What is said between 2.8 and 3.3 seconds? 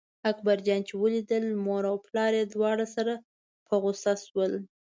سره